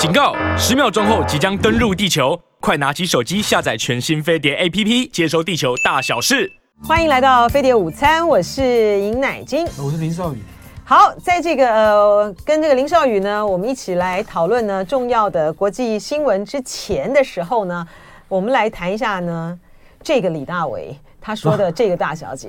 [0.00, 0.34] 警告！
[0.56, 6.50] 十秒钟后即将登陆地球，快拿起手机下载全新飞碟 APP，接收地球大小事。
[6.82, 10.38] 欢迎来到飞碟午餐，我是尹乃菁，我是林少宇。
[10.84, 17.86] 好，在这个呃，跟这个林少宇呢，我们一起来讨论呢重要的国际新闻之前的时候呢，
[18.26, 19.60] 我们来谈一下呢
[20.02, 22.48] 这个李大为他说的这个大小姐。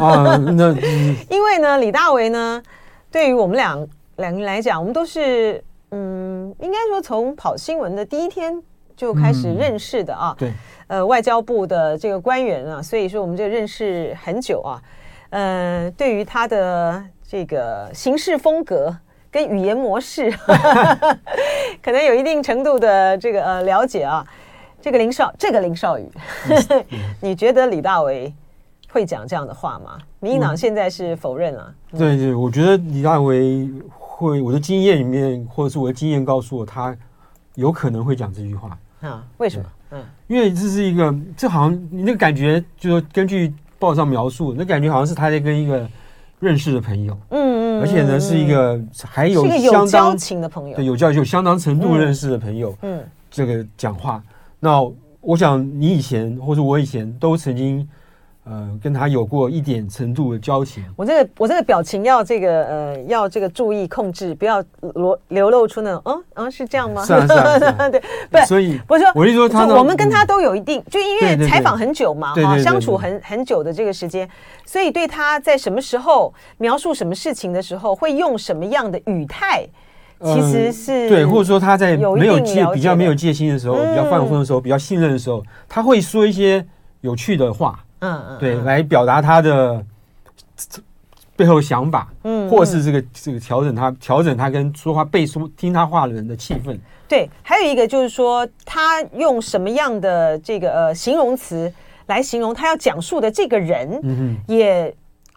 [0.00, 0.72] 啊，那
[1.28, 2.62] 因为呢，李大为呢，
[3.12, 3.86] 对于我们两
[4.16, 5.62] 两个人来讲，我们都是。
[5.90, 8.60] 嗯，应该说从跑新闻的第一天
[8.96, 10.34] 就开始认识的啊。
[10.38, 10.52] 嗯、对，
[10.88, 14.82] 呃，外交部的这个官员啊，所以说我们就认识很久啊。
[15.30, 18.96] 呃，对于他的这个行事风格
[19.30, 20.30] 跟语言模式，
[21.82, 24.26] 可能有一定程度的这个呃了解啊。
[24.80, 26.08] 这个林少，这个林少宇，
[26.48, 26.84] 嗯、
[27.20, 28.32] 你觉得李大为
[28.90, 29.98] 会讲这样的话吗？
[30.20, 31.74] 民进党现在是否认了？
[31.92, 33.68] 嗯、对对，我觉得李大为。
[34.18, 36.96] 会，我的经验里面，或者是我的经验告诉我，他
[37.54, 39.22] 有可能会讲这句话啊？
[39.36, 39.64] 为什么？
[39.90, 45.86] 嗯，因为这是一个，这好像你那个感觉，就是根据报上描述，那感觉好像是他在跟一个
[46.40, 54.22] 认识的朋友，嗯嗯，而且呢是一个还有相当交情的朋友，对，有交有相当程度认识的朋友，嗯，这个讲话。
[54.58, 54.80] 那
[55.20, 57.86] 我想你以前或者我以前都曾经。
[58.48, 60.84] 呃，跟他有过一点程度的交情。
[60.94, 64.62] 我这个我这个表情要这个呃，要这个注意控制，不要
[64.94, 67.04] 流流露出那种，嗯嗯，是这样吗？
[67.04, 74.28] 是啊是啊，是啊 对，不是，所以不是说，我是说他，我们跟他都有一定，就因为采访很久嘛，哈，相处很很久的这个时间，
[74.64, 79.66] 所以对他在什么时候描述什么事情的时候，会用什么样的语态，
[80.22, 86.64] 其实是对，或者说他在没有戒比较没有戒心的时候，比较放松的时候，比较信任的时候，他会说一些
[87.00, 87.80] 有趣的话。
[88.06, 89.84] 嗯嗯，对，来表达他的
[91.34, 96.78] 背后想法，嗯，或是这个这个调整他调整他跟说话背书听他话的人的气氛。
[97.08, 101.72] 对，还有一个就是说，他用什么样的这个呃形容词
[102.06, 104.92] 来形容他要讲述的这个人，也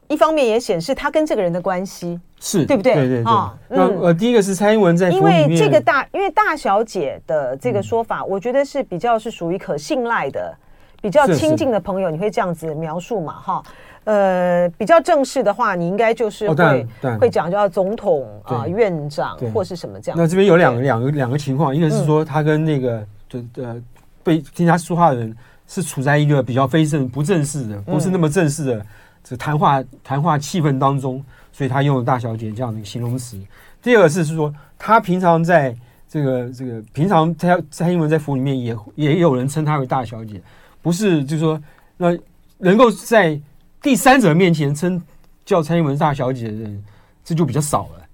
[0.07, 2.95] 一方面也显示他跟这个人的关系是对不对？
[2.95, 3.33] 对对对。
[3.67, 10.57] 那呃，第一个是蔡英文在因为这个大因为大小姐的这个说法，我觉得是比较是属于可信赖的。
[11.01, 13.33] 比较亲近的朋友，你会这样子描述嘛？
[13.33, 13.63] 哈，
[14.03, 16.87] 呃，比较正式的话，你应该就是会
[17.19, 20.17] 会讲叫总统啊、院长或是什么这样。
[20.17, 23.81] 那这边有两个两个两个情况，一个是说他跟那个就呃
[24.23, 25.35] 被听他说话的人
[25.67, 28.85] 是处在一个比较非正不正式的，不是那么正式的
[29.23, 31.23] 这谈话谈话气氛当中，
[31.53, 33.39] 所以他用了“大小姐”这样的一个形容词。
[33.81, 35.73] 第二个是是说他平常在
[36.09, 40.41] 这个这个平常他蔡英文在府里面也也有人称他为大小姐。
[40.81, 41.61] 不是，就是说，
[41.97, 42.17] 那
[42.57, 43.39] 能够在
[43.81, 45.01] 第三者面前称
[45.45, 46.83] 叫蔡英文大小姐的人，
[47.23, 48.05] 这就比较少了，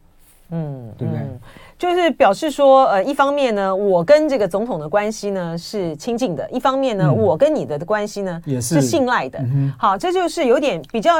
[0.51, 1.21] 嗯，对不对？
[1.77, 9.37] 就是表示说，呃，一方面呢，我跟这个总统的关系呢是亲近的；一方面呢，嗯、我跟你的的关系呢也是信赖的。
[9.39, 11.11] 嗯、好，这就是有点比较，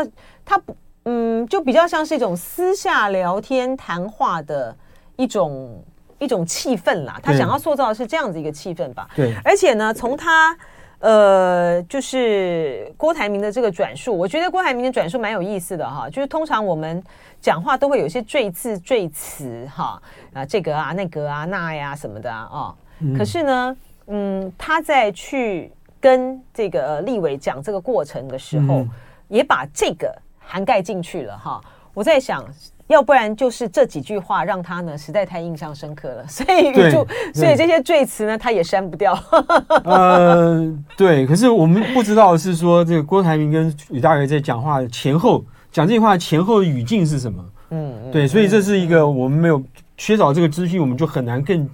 [0.44, 4.76] 他不，嗯，就比较像是一种私下聊天谈话的
[5.18, 5.84] 一种
[6.20, 7.20] 一种气氛啦。
[7.22, 9.10] 他想要塑造的是这样子一个气氛吧？
[9.16, 10.58] 对，而且呢，从他。
[11.06, 16.10] 呃，就是郭台铭的这个转述，我觉得郭台铭的转述蛮有意思的哈。
[16.10, 17.04] 就是通常我们
[17.40, 20.02] 讲话都会有一些赘字赘词哈，
[20.34, 22.50] 啊这个啊那个啊那呀什么的啊。
[22.52, 23.78] 哦嗯、可是呢，
[24.08, 25.72] 嗯，他在去
[26.02, 28.90] 跟这个立委讲这个过程的时候，嗯、
[29.28, 31.62] 也把这个涵盖进去了哈。
[31.94, 32.44] 我在想。
[32.88, 39.18] 要不然就是这几句话让他呢实在太印象深刻了， 所以就所以这些罪词呢他也删不掉。
[39.84, 47.44] 呃，对，可是我们不知道是说这个郭台铭跟吕大为在讲话前后讲这句话前后的语境是什么？
[47.72, 49.62] 嗯，对，所以这是一个我们没有
[49.98, 51.68] 缺少这个资讯，我们就很难更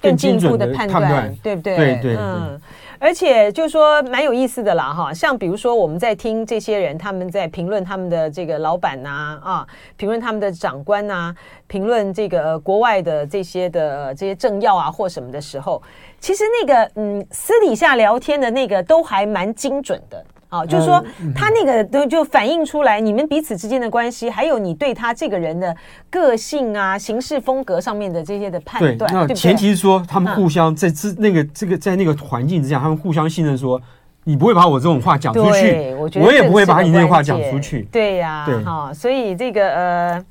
[0.00, 1.76] 更进一步的判断，对不对？
[1.76, 2.60] 对对，嗯。
[3.00, 9.66] 而且就是说蛮有意思的啦，哈，像比如说我们在听这些人他们在评论他们的这个老板呐，啊，
[9.96, 11.32] 评论他们的长官呐，
[11.68, 15.80] 评论这个国外的这些的这些政要啊或什么的时候，
[16.18, 20.24] 其实那个嗯私底下聊天的那个都还蛮精准的。
[20.48, 21.04] 啊，就是说
[21.34, 25.76] 他那个都就反映出来你们彼此之间的关系，还有你对他这个人的
[26.08, 29.10] 个性啊、行事风格上面的这些的判断。
[29.10, 33.78] 对，那前提是说他们互相在这那个这个在那个环境之下，他们互相信任，说
[34.24, 37.82] 你不会把我这种话讲出去，我我也不会把你那话讲出去。
[37.92, 40.24] 对呀，对，好，所以这个呃，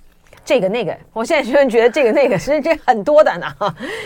[0.43, 3.45] 这个那个，我现在突然觉得这个那个是这很多的呢。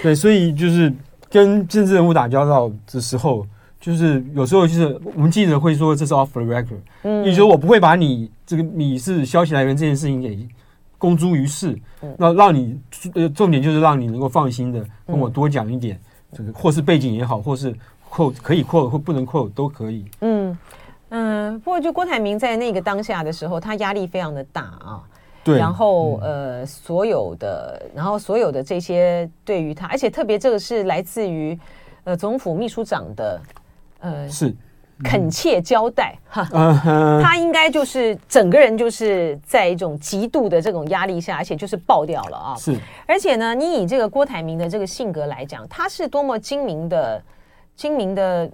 [0.03, 0.91] 对，所以就是
[1.29, 3.45] 跟政治人物打交道的时候。
[3.81, 10.47] 就是有时候就是我们记者会说这是 off the record，嗯，也就是说我不会把你这个你是消息来源这件事情给
[10.99, 11.75] 公诸于世，
[12.15, 12.79] 那让你
[13.15, 15.99] 呃重点就是让你能够放心的跟我多讲一点，
[16.31, 17.75] 这个或是背景也好，或是
[18.07, 20.05] quote 可以 quote 或不能 quote 都可以。
[20.21, 20.57] 嗯
[21.09, 25.01] 嗯，不过就郭台铭在那个当下的时候，他压力非常的大啊。
[25.43, 25.57] 对。
[25.57, 31.57] 然后呃，所有的，然后所有的这些对于他，而且特别这个是来自于
[32.03, 33.41] 呃总府秘书长的
[34.01, 34.53] 呃是。
[35.03, 36.47] 恳切交代哈，
[37.23, 42.55] 他应该就是整个人就是在一种极度的这种压力下，而且就是爆掉了啊。
[42.55, 42.77] 是，
[43.07, 47.19] 而且呢，你以这个郭台铭的这个性格来讲，他是多么精明的
[47.75, 48.47] 精明的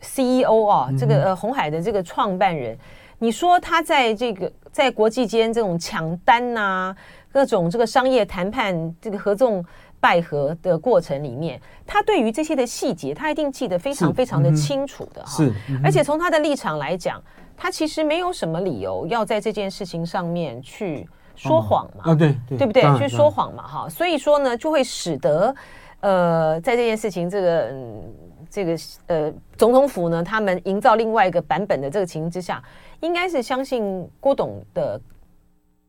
[0.00, 2.76] CEO 啊，这个呃红海的这个创办人，
[3.20, 6.92] 你说他在这个在国际间这种抢单呐，
[7.30, 9.64] 各种这个商业谈判这个合纵。
[10.04, 15.30] 拜合的过程里面，他对于这些的细节，他一定记得非常非常的清楚的哈。
[15.30, 15.50] 是，
[15.82, 17.18] 而且从他的立场来讲，
[17.56, 22.12] 他其实没有什么理由要在这件事情上面去说谎嘛。
[22.12, 22.82] 啊，对，对不对？
[22.98, 23.88] 去说谎嘛，哈。
[23.88, 25.54] 所以说呢，就会使得
[26.00, 28.14] 呃，在这件事情这个、嗯、
[28.50, 32.62] 这个呃总统府呢，他们营造另外一个版本的这个情形之下，
[33.00, 35.00] 应该是相信郭董的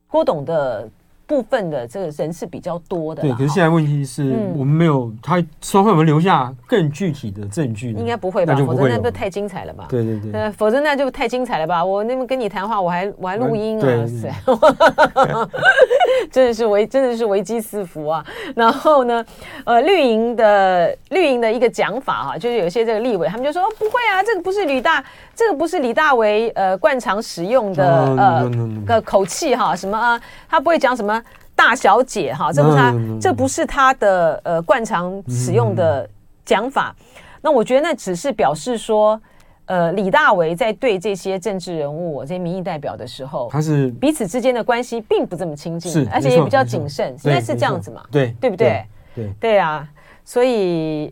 [0.06, 0.88] 郭董的。
[1.26, 3.32] 部分的这个人是比较多的，对。
[3.32, 7.90] 可是现在问题是我们没有，他双方有没有留下更具体的证据？
[7.92, 8.54] 应该不会吧？
[8.54, 9.86] 否则那不太精彩了吧？
[9.88, 10.50] 对对对。
[10.52, 11.84] 否则那就太精彩了吧？
[11.84, 14.30] 我那么跟你谈话，我还我还录音啊，是，
[16.30, 18.24] 真的是危真的是危机四伏啊。
[18.54, 19.24] 然后呢，
[19.64, 25.04] 呃，绿营的绿营的一个讲法哈，就是有些这个立委他们就说不会啊，这个不是吕大，
[25.36, 28.50] 这个不是李大为呃惯常使用的呃
[28.84, 31.22] 个口气哈，什么啊，他不会讲什么。
[31.58, 36.06] 大小姐哈，这不是他，这不是他的呃惯常使用的
[36.44, 36.94] 讲法。
[37.40, 39.18] 那我觉得那只是表示说，
[39.64, 48.02] 呃，李大为在对这些政治人物、这些民意代表的时候，他是彼此之间的关系并不这么亲近，而且也比较谨慎，应该是这样子嘛？
[48.10, 48.84] 对，对不对？
[49.14, 49.88] 对对啊，
[50.26, 51.10] 所以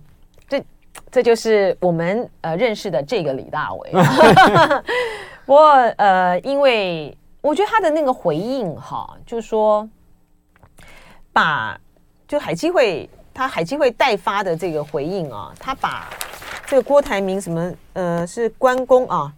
[0.95, 3.93] 这这就是我们呃认识的这个李大为。
[5.47, 9.89] 不过呃，因为我觉得他的那个回应哈，就是说。
[11.37, 11.77] 把
[12.29, 16.09] 就海基会，他海基会代发的这个回应啊，他把
[16.65, 19.33] 这个郭台铭什么呃是关公啊，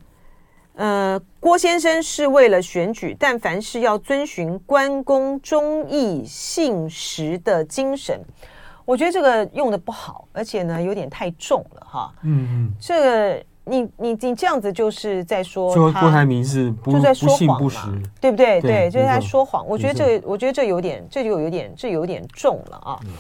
[0.75, 8.21] 呃郭先生是为了选举，但凡是要遵循关公忠义信实的精神，
[8.87, 12.15] 我觉得这个用的不好，而且呢有点太重了哈。
[12.23, 13.45] 嗯嗯，这个。
[13.69, 17.81] 你你你这样子就是在说，说郭台铭是不就在说谎不实，
[18.21, 18.61] 对不对？
[18.61, 19.67] 对，对就是在说谎。
[19.67, 22.97] 我觉得这个，我觉得这有点，这就有点，这有点重了啊。
[23.03, 23.11] 嗯、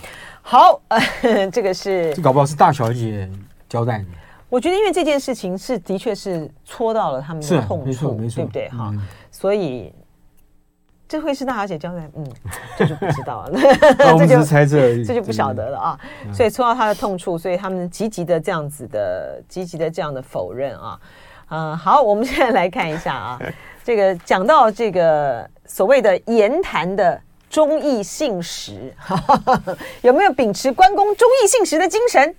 [0.43, 3.29] 好，呃， 这个是这搞不好是大小姐
[3.69, 4.05] 交代的。
[4.49, 8.69] 我觉得，因为这件事情是的确是戳到了他们的痛处，没错，没错，对不对？
[8.69, 9.03] 哈、嗯，
[9.33, 9.93] 所以。
[11.09, 12.27] 这会是大小姐交代，嗯，
[12.77, 13.61] 这就不知道了，
[14.19, 16.01] 这就猜测，这就不晓得了啊。
[16.33, 20.99] 所以戳到他的痛处，所以他们积极的这样子的，积极的这样的否认啊。
[21.51, 23.41] 嗯，好，我们现在来看一下啊，
[23.85, 28.93] 这个讲到这个所谓的言谈的忠义信实，
[30.03, 32.35] 有没有秉持关公忠义信实的精神？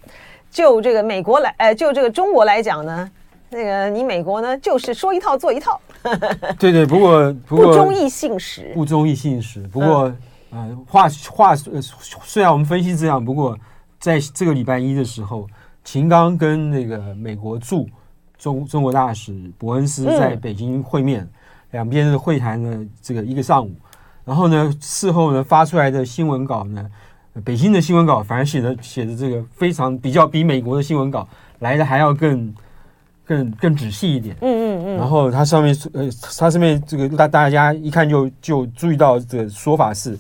[0.52, 3.10] 就这个美国来，呃，就这个中国来讲呢，
[3.50, 5.80] 那个你美国呢，就是说一套做一套。
[6.60, 9.62] 对对，不过不过不忠义信实，不忠义信实。
[9.68, 10.08] 不过，
[10.52, 13.58] 嗯、呃，话话虽然我们分析这样，不过
[14.00, 15.48] 在这个礼拜一的时候，
[15.84, 17.88] 秦刚跟那个美国驻
[18.38, 21.30] 中中国大使伯恩斯在北京会面，嗯、
[21.72, 23.72] 两边的会谈了这个一个上午。
[24.24, 26.86] 然后呢，事后呢发出来的新闻稿呢，
[27.44, 31.28] 北京的新闻稿反而写的写的这个非常比较比美国的新闻稿
[31.60, 32.54] 来的还要更。
[33.28, 40.18] 更更仔细一点，嗯嗯嗯，然后它上面呃，它上面这个大大家一看就就注意到这个说法是，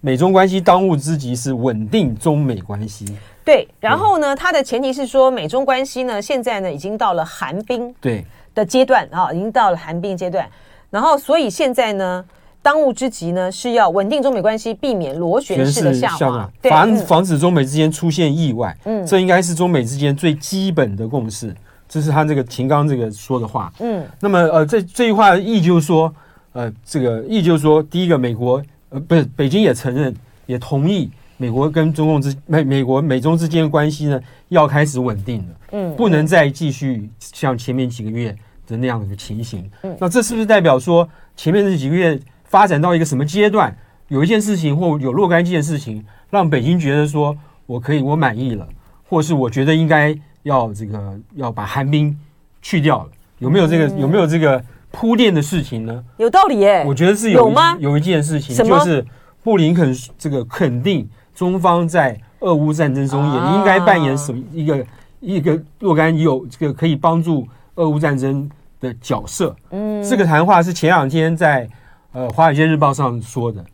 [0.00, 3.06] 美中关系当务之急是稳定中美关系。
[3.44, 8.24] 对，然后呢，它的前提是说美中关系呢现在呢已经到了寒冰对。
[8.52, 10.44] 的阶段啊，已经到了寒冰阶段，
[10.90, 12.22] 然后所以现在呢
[12.60, 21.54] 当务之急呢是要稳定中美关系，避免螺旋式的下滑，防防止中美之间出现意外，嗯，这应该是中美之间最基本的共识。
[21.90, 26.14] 这是他这个秦刚这个说的话，嗯，那么呃，这这句话的意就是说，
[26.52, 30.14] 呃，这个意就是说，第一个，美国呃不是北京也承认，
[30.46, 34.20] 也同意美国跟中共之美美国美中之间的关系呢
[34.50, 38.30] 要开始稳定了，嗯，不能再继续像前面几个月
[38.68, 48.68] 的那样的情形，嗯，那这是不是代表说前面这几个月发展到一个什么阶段，有一件事情或有若干件事情让北京觉得说我可以我满意了，
[49.08, 50.16] 或是我觉得应该。
[50.42, 52.18] 要这个要把寒冰
[52.62, 56.04] 去掉了，有没有这个、嗯、有没有这个铺垫的事情呢？
[56.16, 57.76] 有道理耶，我觉得是有，有吗？
[57.78, 59.04] 有一件事情就是
[59.42, 64.82] 布林肯这个肯定中方在俄乌战争中也应该扮演什么一个、啊、
[65.20, 68.48] 一个若干有这个可以帮助俄乌战争
[68.80, 69.54] 的角色。
[69.70, 71.68] 嗯，这个谈话是前两天在
[72.12, 73.62] 呃《华尔街日报》上说的，《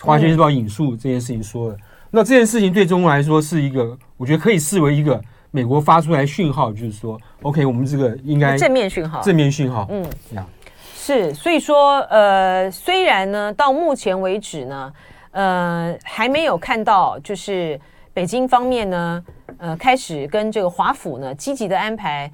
[0.00, 1.76] 华尔街日报》引述这件事情说的。
[1.76, 10.46] 嗯、那这件事情对中国来说是一个，我觉得可以视为一个美国发出来讯号，就是说，OK，我们这个应该正面讯号，正面讯号，嗯，这样。
[10.94, 14.92] 是，所以说，呃，虽然呢，到目前为止呢，
[15.32, 17.80] 呃，还没有看到，就是
[18.12, 19.24] 北京方面呢，
[19.58, 22.30] 呃，开始跟这个华府呢积极的安排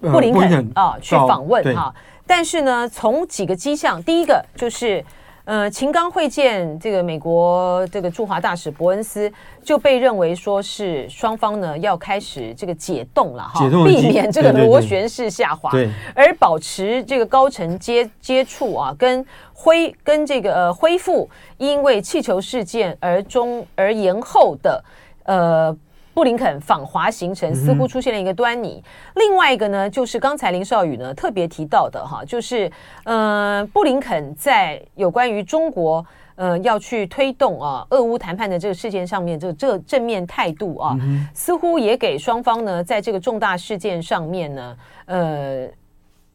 [0.00, 1.94] 布林肯啊去访问哈，
[2.26, 5.04] 但是呢，从几个迹象，第一个就是。
[5.44, 9.30] 呃，秦刚会见这个美国这个驻华大使伯恩斯，
[9.64, 21.28] 就被认为说是双方呢要开始这个解冻了哈，避免这个螺旋式下滑，对对对，而保持这个高层接接触啊，跟恢跟这个呃恢复
[21.58, 24.84] 因为气球事件而中而延后的
[25.24, 25.76] 呃。
[26.20, 28.84] 布林肯访华行程似乎出现了一个端倪。
[29.14, 32.70] 另外一个呢，就是刚才林少宇呢特别提到的哈，就是
[33.04, 40.94] 呃，布林肯在有关于中国呃要去推动啊俄乌谈判的这个事件上面，这个这正面态度啊，
[41.32, 45.66] 似乎也给双方呢在这个重大事件上面呢，呃，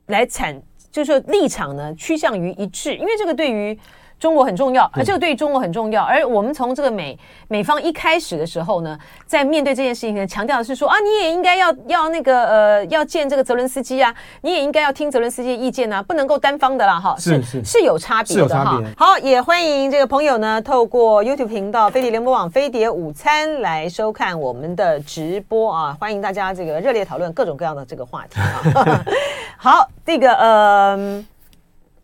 [0.07, 0.59] 来产
[0.91, 3.77] 就是说立场呢趋向于一致，因为这个对于。
[4.19, 6.03] 中国很重要，而这个对于中国很重要。
[6.03, 7.17] 而我们从这个美
[7.47, 18.81] 美方一开始的时候呢，在面对这件事情呢，强调的是说啊，你也应该要要那个呃，要见这个泽伦斯基啊，你也应该要听泽伦斯基的意见啊，不能够单方的啦，哈，是是是有差别的哈。
[18.97, 29.03] 好，也欢迎这个朋友呢，透过 YouTube 频道飞碟联播网飞碟午餐来收看我们的直播啊，欢迎大家这个热烈讨论各种各样的这个话题啊。
[29.59, 31.23] 好，这个呃，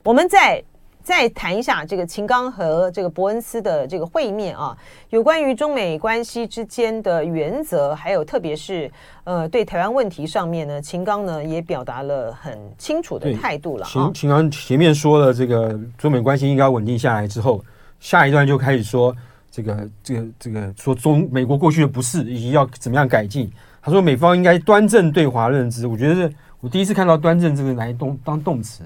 [0.04, 0.62] 我们在。
[1.04, 4.78] 再谈一下这个秦刚和这个伯恩斯的这个会面啊，
[5.10, 8.90] 有关于中美关系之间的原则，还有特别是
[9.24, 13.86] 呃对台湾问题上面呢，秦刚呢也表达了很清楚的态度了。
[13.86, 17.64] 秦秦刚前面说了这个中美关系应该稳定下来之后，
[18.00, 19.16] 下一段就开始说
[19.50, 23.52] 这个这个这个说中美国过去的不是以及要怎么样改进。
[23.82, 25.88] 他说美方应该端正对华认知。
[25.88, 28.84] 我觉得是我第一次看到“端正”这个来动当动词。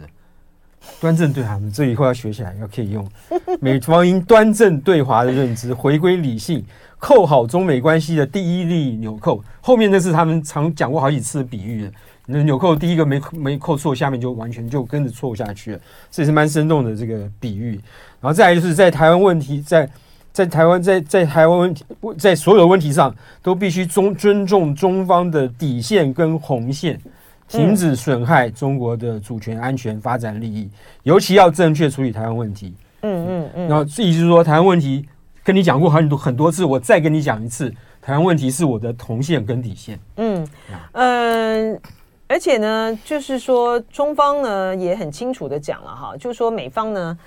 [0.99, 3.07] 端正对华，这以后要学起来，要可以用。
[3.59, 6.63] 美方应端正对华的认知，回归理性，
[6.97, 9.43] 扣好中美关系的第一粒纽扣。
[9.61, 11.91] 后面那是他们常讲过好几次的比喻的。
[12.27, 15.79] 那纽扣第一个没没扣错，下面就完全就跟着错下去了。
[16.09, 17.73] 这也是蛮生动的这个比喻。
[18.19, 19.87] 然后再来就是在台湾问题，在
[20.33, 21.85] 在台湾在在台湾问题，
[22.17, 26.99] 在所有问题上都必须尊尊重中方的底线跟红线。
[27.47, 30.69] 停止损害中国的主权、安全、发展利益，
[31.03, 32.73] 尤其要正确处理台湾问题。
[33.01, 33.67] 嗯嗯嗯。
[33.67, 35.07] 然后意思是说，台湾问题
[35.43, 37.71] 跟你讲过很多很多次，我再跟你讲一次，
[38.01, 39.99] 台湾问题是我的红线跟底线。
[40.17, 40.47] 嗯
[40.93, 41.79] 嗯，
[42.27, 47.17] 而且呢，就是说中方呢也很清楚的讲了哈，就是说美方呢，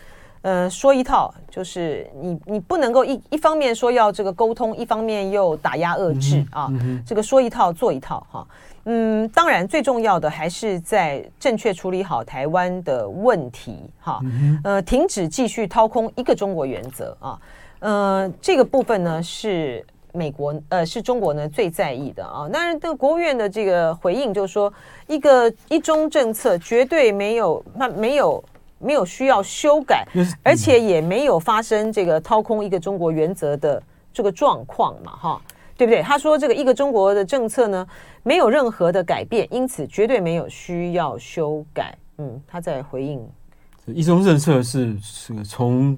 [0.48, 6.72] 呃，说一套，就是你你不能够一一方面说要这个沟通，一方面又打压遏制啊，
[7.04, 8.46] 这个说一套做一套哈。
[8.86, 14.22] 嗯，当然，最重要的还是在正确处理好台湾的问题，哈，
[14.64, 17.38] 呃，停止继续掏空一个中国原则啊，
[17.80, 22.48] 呃，这个部分呢是美国呃是中国呢最在意的啊。
[22.50, 24.72] 当然，这个国务院的这个回应就是说，
[25.08, 28.42] 一个一中政策绝对没有那没有
[28.78, 30.06] 没有需要修改，
[30.42, 33.82] 而且也没有发生这个掏空一个中国原则的
[34.12, 35.42] 这个状况嘛，哈。
[35.76, 36.02] 对不对？
[36.02, 37.86] 他说这个一个中国的政策呢，
[38.24, 41.96] 没有任何的改变，因此绝对没有需要修改。
[42.16, 43.24] 嗯，他在回应，
[43.86, 45.96] 一中政策是是从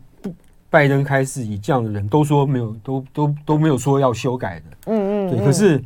[0.69, 4.65] 拜登开始，以这样的人都说没有，都都都没有说要修改的。
[4.89, 5.47] 嗯嗯，对。
[5.47, 5.83] 可是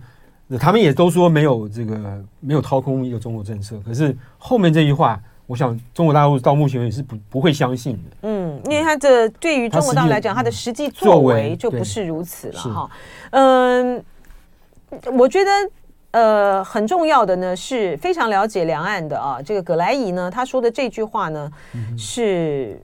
[0.58, 3.80] 他们也都说没有这个没有掏空一个中国政策。
[3.86, 5.22] 可是后面这句话。
[5.46, 8.16] 我想，中国大陆到目前为止是不不会相信的。
[8.22, 12.90] 嗯，因为他的对于中国大陆来讲，他的实际作为就不是如此了哈。
[13.32, 14.02] 嗯，
[15.18, 15.50] 我觉得
[16.12, 19.42] 呃很重要的呢，是非常了解两岸的啊。
[19.42, 21.50] 这个葛莱仪呢，他说的这句话呢，
[21.98, 22.80] 是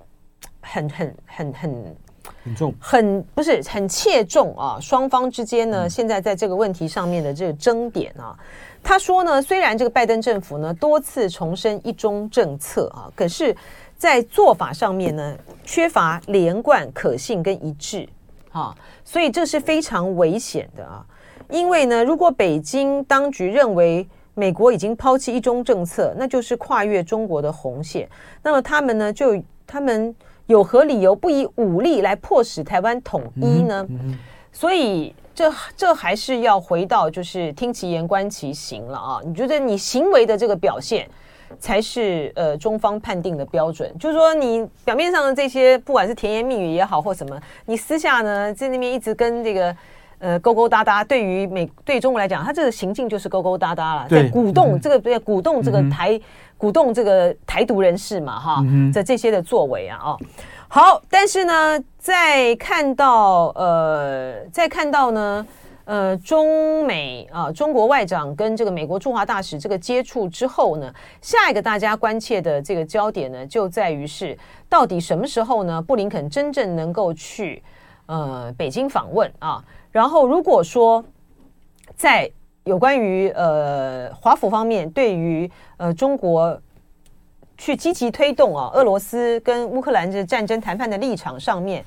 [0.60, 1.96] 很很很很
[2.44, 4.78] 很重，很不是很切中啊。
[4.78, 8.36] 双方之间呢，现在在这个问题上面的这个争点啊。
[8.82, 13.54] 他说呢，虽然这个拜登政府呢多次重申一中政策啊，可是，
[13.96, 18.08] 在做法上面呢缺乏连贯、可信跟一致
[18.50, 21.04] 啊，所以这是非常危险的啊。
[21.50, 28.08] 因为呢，如果北京当局认为美国已经抛弃一中政策，那就是跨越中国的红线，
[28.42, 30.14] 那么他们呢就他们
[30.46, 33.86] 有何理由不以武力来迫使台湾统一呢？
[33.90, 34.18] 嗯嗯、
[34.52, 39.20] 所以这这还是要回到就是听其言观其行了啊！
[39.24, 41.08] 你觉得你行为的这个表现
[41.58, 43.90] 才是呃中方判定的标准？
[43.98, 49.74] 就是说你表面上的这些不管是甜言蜜语也好或什么，你私下呢在那边一直跟这个。
[50.22, 56.20] 呃，勾勾搭搭，对于美对中国来讲，他这个行径就是勾勾搭搭了，在鼓动这个对鼓动这个台
[56.58, 60.20] 鼓动这个台独人士嘛，哈，这这些的作为啊，哦，
[60.72, 65.44] 好，但是呢，在看到呃，在看到呢，
[65.84, 77.60] 呃，中美啊，中国外长跟这个美国驻华大使这个接触之后呢，下一个大家关切的这个焦点呢，就在于是到底什么时候呢，布林肯真正能够去
[78.06, 79.64] 呃北京访问啊？
[79.90, 81.04] 然后，如果说
[81.96, 82.30] 在
[82.62, 86.56] 有关于呃华府方面对于呃中国
[87.60, 91.84] 去积极推动啊俄罗斯跟乌克兰这战争谈判的立场上面，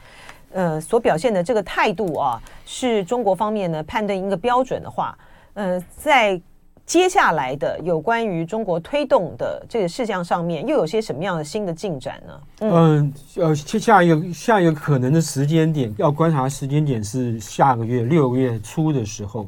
[0.53, 5.18] 呃所表现的这个态度啊，是中国方面呢判断一个标准的话，
[5.56, 6.39] 呃，在。
[6.86, 12.42] 接下来的有关于中国推动的这个事项上面，又有些什么样的新的进展呢？
[12.60, 19.48] 嗯，呃，下一个下一个可能的时间点，要观察时间点是下个月六月初的时候。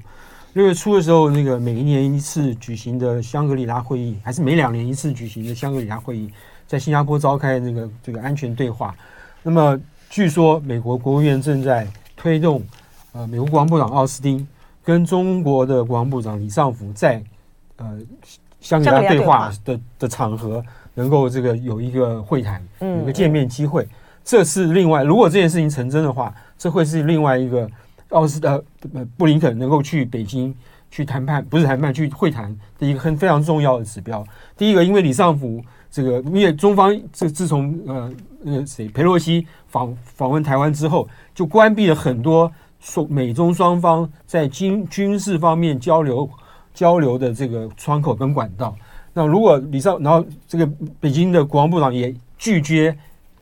[0.55, 6.31] 六月初的时候，那个每一年一次举行的香格里拉会议，还是每两年一次举行的香格里拉会议，
[6.65, 8.95] 在新加坡召开那个这个安全对话。
[9.43, 9.77] 那么
[10.09, 11.85] 据说美国国务院正在
[12.15, 12.63] 推动，
[13.11, 14.47] 呃，美国国防部长奥斯汀。
[14.81, 17.19] 跟中国的国防部长李尚福在
[17.77, 17.99] 呃
[18.61, 23.87] 香格里拉对话的的场合，能够这个有一个会谈，有一个见面机会，
[24.23, 27.67] 这是另外，如果这件事情成真的话，这会是另外一个
[28.15, 28.63] 奥斯呃
[29.17, 30.53] 布林肯能够去北京
[30.89, 34.25] 去谈判，不是谈判去会谈的一个很非常重要的指标。
[34.57, 42.51] 第一个，因为李尚福这个，因为中方这自从呃那个谁裴洛西访访问台湾之后，就关闭了很多。
[42.81, 46.29] 说美中双方在军军事方面交流
[46.71, 48.75] 交流的这个窗口跟管道，
[49.11, 52.95] 那如果李尚，然后这个北京的国防部长也拒绝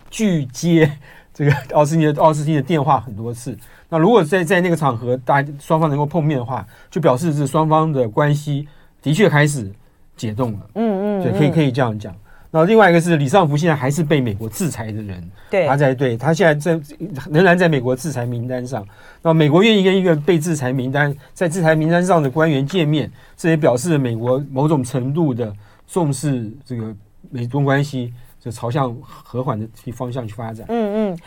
[0.10, 0.90] 拒接
[1.34, 3.58] 这个奥斯汀的奥斯汀的电话很多次，
[3.94, 8.68] 那如果在在那个场合大双方能够碰面的话，就表示是双方的关系
[9.04, 9.72] 的确开始
[10.18, 10.60] 解冻了。
[10.74, 12.12] 嗯嗯，对，可以可以这样讲。
[12.50, 16.98] 那另外一个是李尚福现在还是被美国制裁的人，对，他在对他现在在
[17.30, 18.84] 仍然在美国制裁名单上。
[19.22, 25.56] 那美国愿意跟一个被制裁名单在制裁名单上的官员见面，这也表示美国某种程度的
[25.88, 26.92] 重视这个
[27.30, 30.66] 美中关系，就朝向和缓的方向去发展。
[30.70, 31.20] 嗯嗯，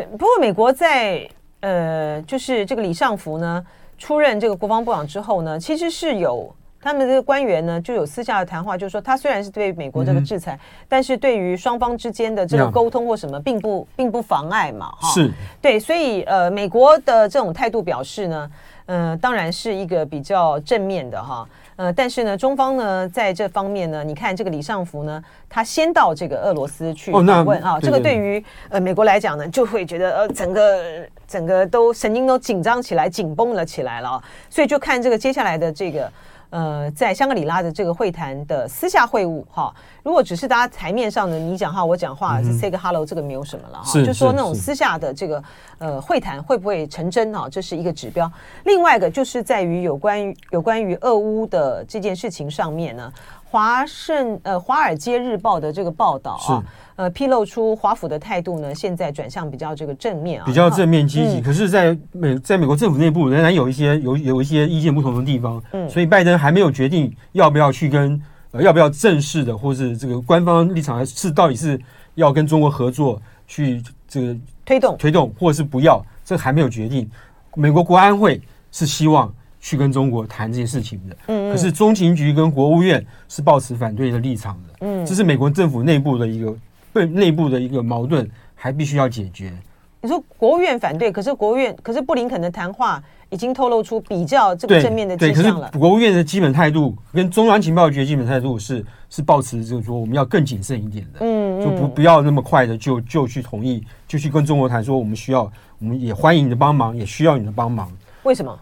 [0.12, 1.28] 不过美国在
[1.66, 3.66] 呃，就是这个李尚福呢
[3.98, 6.54] 出任这个国防部长之后呢，其实是有。
[6.78, 15.08] 他们这个官员呢，就有私下的谈话，就是说，他虽然是对美国这个制裁，嗯、但是对于双方之间的这个沟通或什么，并不并不妨碍嘛，哈。
[15.08, 18.50] 是，对，所以呃，美国的这种态度表示呢，
[18.84, 36.10] 呃，当然是一个比较正面的哈，呃，但是呢，中方呢，在这方面呢，你看这个李尚福呢，他先到这个俄罗斯去访问啊，这个对于呃美国来讲呢，就会觉得呃，整个整个都神经都紧张起来，紧绷了起来了，所以就看这个接下来的这个。
[36.50, 45.42] 呃，在香格里拉的这个会谈的私下会晤哈，如果只是大家台面上的你讲话我讲话，是 say 个 hello，这个没有什么了哈，就说那种私下的这个
[45.78, 47.48] 呃会谈会不会成真啊？
[47.50, 48.30] 这是一个指标。
[48.64, 53.12] 另外一个就是在于有关于有关于俄乌的这件事情上面呢，
[53.56, 56.62] 华盛呃华尔街日报的这个报道啊。
[56.96, 61.40] 呃，披露出华府的态度呢，现在转向比较这个正面啊，比较正面积极。
[61.40, 71.80] 嗯、可是，在美在美国政府内部仍然有一些有有一些意见不同的地方，嗯，所以拜登还没有决定要不要去跟呃要不要正式的，或是这个官方立场还是到底是
[72.14, 77.10] 要跟中国合作去这个推动推动，或者是不要，这还没有决定。
[77.54, 78.40] 美国国安会
[78.72, 79.32] 是希望
[79.66, 86.56] 去跟中国谈这些事情的，嗯，嗯，可是中情局跟国务院是抱持反对的立场的，嗯，这是美国政府内部的一个。
[86.92, 89.52] 对内部的一个矛盾还必须要解决。
[90.00, 95.68] 你说国务院反对，可是国务院，可是布林肯的谈话已经透露出比较这个正面的迹象了。
[95.78, 105.42] 国务院的基本态度跟中央情报局的基本态度是是抱持就是说我们要更谨慎一点的，嗯，就不不要那么快的就就去同意，就去跟中国谈说我们需要，
[105.80, 107.92] 我们也欢迎你的帮忙，也需要你的帮忙。
[108.22, 108.58] 为什么？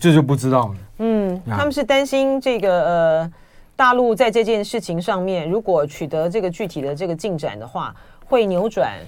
[0.00, 0.74] 这就不知道了。
[0.98, 3.32] 嗯，他们是担心这个呃。
[3.76, 7.94] 大陆在这件事情上面，如果取得这个具体的这个进展的话，
[8.26, 8.98] 会扭转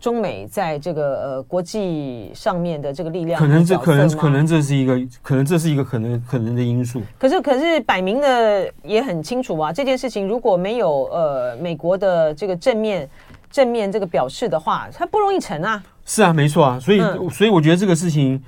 [0.00, 3.40] 中美在这个呃国际上面的这个力量。
[3.40, 7.00] 可能这可能可能这是一个可能这是一个可能可能的因素。
[7.16, 13.08] 可是可是摆明的也很清楚啊，这件事情如果没有呃美国的这个正面
[13.48, 15.80] 正面这个表示的话，它不容易成啊。
[16.04, 18.42] 是啊，没错啊，所以、嗯、所以我觉得这个事情，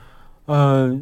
[0.46, 0.92] 呃，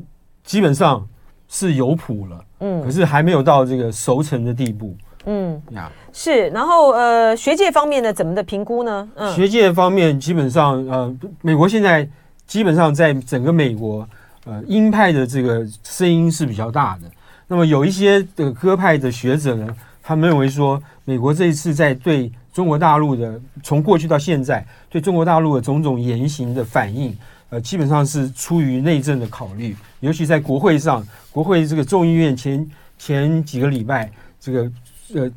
[0.46, 1.06] 基本上
[1.48, 6.48] 是有谱了，嗯，可是还没有到这个熟成的地步，嗯呀，是。
[6.48, 9.08] 然后呃，学界方面呢，怎么的评估呢？
[9.16, 12.08] 嗯，学界方面基本上呃，美国现在
[12.46, 14.08] 基本上在整个美国，
[14.44, 17.10] 呃，鹰派的这个声音是比较大的。
[17.48, 19.68] 那么有一些的鸽派的学者呢，
[20.02, 27.16] 他们认为说，美国这一次在对中国大陆的从过去到现在对中国大陆的种种言行的反应，
[27.50, 32.66] 呃，基本上是出于内政的考虑，尤其在国会上，国会这个众议院前
[32.98, 34.70] 前几个礼拜，这个
[35.14, 35.30] 呃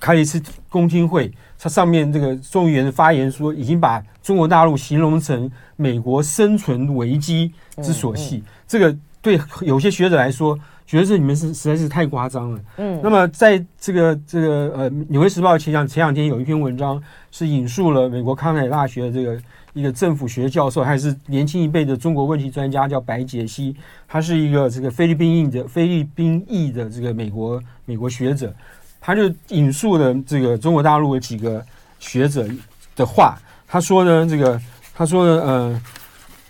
[0.00, 7.52] 开了一次公听会，它上面这个众议员的发言说，已经把中国大陆形容成美国生存危机
[7.82, 10.58] 之所系，这个对有些学者来说。
[10.86, 12.60] 觉得这你们是实在是太夸张了。
[12.76, 19.40] 嗯，那么在这个这个呃，《纽约时报》前两前两天有一篇文章是引述了美国康奈尔大学的这个
[19.74, 23.76] 一个政府学教授，还是年轻一辈的中国问题专家，叫白洁熙，
[24.08, 28.54] 他是一个这个菲律宾裔的菲律宾裔的这个美国美国学者，
[29.00, 31.62] 他就引述了这个中国大陆的几个
[31.98, 32.48] 学者
[32.96, 34.58] 的话，他说呢，这个
[34.94, 35.82] 他说呢，呃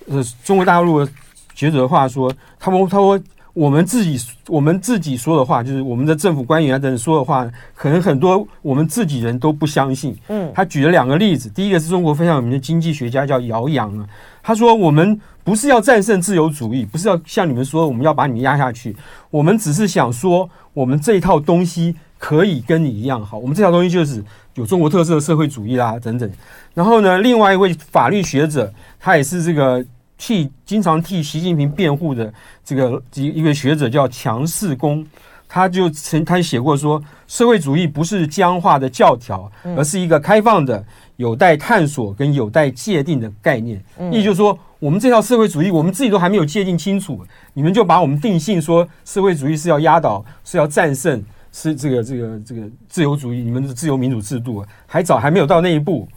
[0.08, 1.12] 呃，中国大陆的
[1.54, 3.20] 学者的话说，他们他说。
[3.54, 10.16] 我们自己我们自己说的话，就是我们的政府官员啊等等说的话，可能很多我们自己人都不相信。
[10.26, 14.06] 嗯，他举了两个例子，第一个是中国非常有名的经济学家叫姚洋啊，
[14.42, 18.96] 他说我们不是要战胜自由主义，不是要像你们说我们要把你们压下去，
[19.30, 24.20] 我们只是想说我们这一套东西可以跟你一样好，我们这套东西就是
[24.54, 26.28] 有中国特色的社会主义啦等等。
[26.74, 29.84] 然后呢，另外一位法律学者，他也是这个。
[30.16, 32.32] 替经常替习近平辩护的
[32.64, 35.04] 这个一一位学者叫强势公，
[35.48, 40.84] 他就曾他写过说，社会主义不是僵化的教条，而是一个开放的、
[41.16, 43.82] 有待探索跟有待界定的概念。
[44.10, 51.22] 意思就是说，我们这套社会主义，我们自己都还没有界定清楚，你们就把我们定性说社会主义是要压倒、是要战胜、
[51.52, 56.08] 是这个这个这个自由主义，你们的自由民主制度还早，还没有到那一步。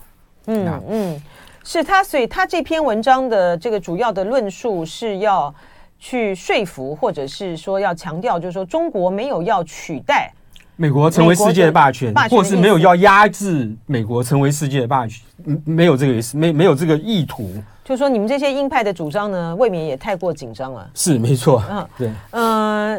[0.45, 1.21] 嗯嗯。
[1.67, 5.53] 是他，所以他这篇文章的这个主要的论述是要
[5.99, 10.31] 去说服，或者是说要强调，就是说中国没有要取代
[10.77, 15.21] 美国成为世界的霸权，或是没有要压制美国成为世界的霸权，
[15.65, 17.51] 没有这个意思，没没有这个意图。
[17.83, 20.89] 就是说你们这些鹰派的主张呢，未免也太过紧张了。
[20.93, 22.97] 是没错，嗯，对，呃，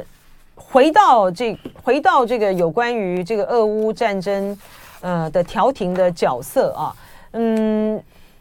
[0.54, 4.54] 回到这，回到这个有关于这个俄乌战争
[5.00, 6.94] 呃的调停的角色啊，
[7.32, 7.98] 嗯。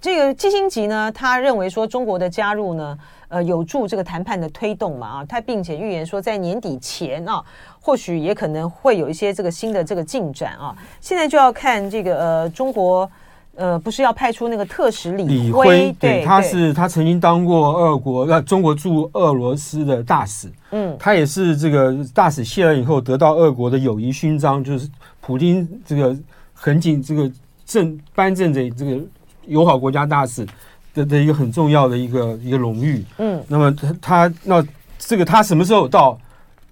[0.08, 7.44] 这个基辛吉呢，他认为说中国的加入呢，呃，有助这个谈判的推动嘛啊，他并且预言说在年底前啊，
[7.82, 10.74] 或许也可能会有一些这个新的这个进展啊。
[11.02, 13.12] 现在就要看这个呃，中国
[13.56, 24.90] 呃，不是要派出那个特使李辉，对，对他是他曾经当过俄国呃中国驻俄罗斯的大使，嗯，他也是这个大使卸任以后得到俄国的友谊勋章，就是
[25.20, 26.16] 普京这个
[26.54, 27.30] 很紧这个
[27.66, 29.02] 正颁证的这个。
[29.48, 30.46] 友好国家大使
[30.94, 34.66] 的的一个很重要的一个一个荣誉，嗯，那么他他那
[34.98, 36.20] 这个他什么时候到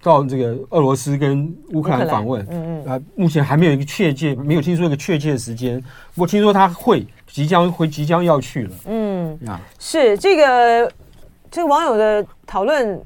[0.02, 2.44] 到这个俄罗斯跟乌克兰访问？
[2.50, 5.82] 嗯嗯啊，目前还没有一个确切，没有听说一个确切的时间。
[6.14, 8.70] 我听说他会即将会即将要去了。
[8.86, 10.92] 嗯啊，是这个
[11.50, 13.00] 这个网友的讨论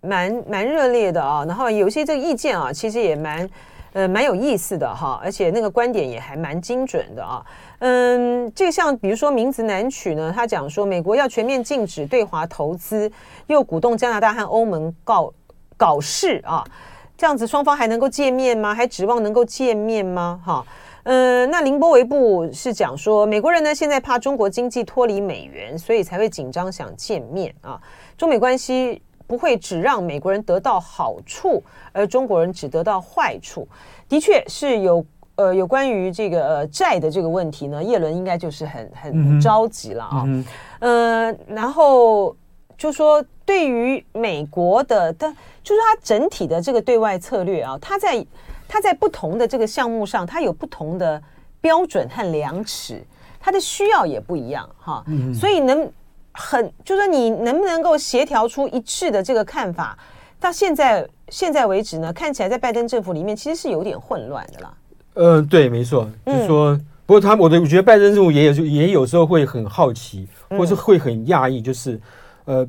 [0.00, 3.48] 蛮蛮热烈的啊，然后有些这个意见啊，其实也蛮
[3.96, 7.42] 呃蛮有意思的哈，而且那个观点也还蛮精准的啊。
[7.78, 13.10] 嗯，这个像比如说名字难取呢，他讲说美国要全面禁止对华投资，
[13.46, 15.32] 又鼓动加拿大和欧盟搞
[15.78, 16.62] 搞事啊，
[17.16, 18.74] 这样子双方还能够见面吗？
[18.74, 20.42] 还指望能够见面吗？
[20.44, 20.66] 哈，
[21.04, 27.80] 嗯，那林波维布是讲说美国人呢现在怕中国经济脱离美元，所以才会紧张想见面啊。
[28.18, 31.62] 中美关系不会只让美国人得到好处，
[31.92, 33.66] 而中国人只得到坏处，
[34.08, 35.04] 的确是有。
[35.38, 40.24] 呃，有关于这个呃债的这个问题呢，叶伦应该就是很很着急了啊。
[40.24, 40.44] 嗯，
[40.78, 42.34] 呃，然后
[42.78, 45.30] 就说对于美国的，但
[45.62, 48.26] 就是他整体的这个对外策略啊，他在
[48.66, 51.22] 他在不同的这个项目上，他有不同的
[51.60, 53.04] 标准和量尺，
[53.38, 55.04] 他的需要也不一样哈。
[55.06, 55.86] 嗯，所以能
[56.36, 59.98] 很就是说你能不能够协调出一致的这个看法，
[60.38, 64.74] 到现在现在为止呢，看起来在拜登政府里面其实是有点混乱的啦。
[65.14, 71.98] 嗯，对，没错，就是说，嗯、不过他，我的我觉得拜登政府也有，也有时候会很好奇，或是会很讶异，就是，
[72.44, 72.68] 呃，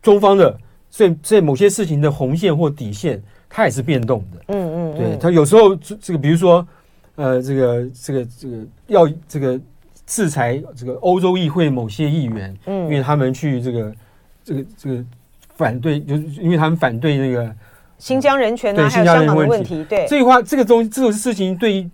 [0.00, 0.56] 中方的
[0.88, 4.44] 在在某些事情的红线或底线，它也是变动的。
[4.48, 6.64] 嗯嗯，对他有时候这这个，比如说，
[7.16, 9.60] 呃，这个这个这个要这个
[10.14, 13.94] 制裁这个欧洲议会某些议员，嗯，因为他们去这个
[14.44, 15.04] 这个这个
[15.56, 17.52] 反对，就是因为他们反对那个
[17.98, 21.90] 新疆人权啊，还有香港的问题，对，这句话这个东这种事情对于